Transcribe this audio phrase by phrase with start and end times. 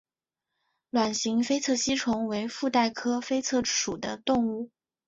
[0.89, 4.71] 卵形菲策吸虫为腹袋科菲策属的动物。